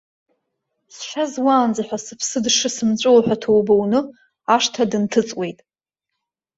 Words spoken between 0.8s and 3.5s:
Сшьа зуаанӡа сыԥсы дшысымҵәуо ҳәа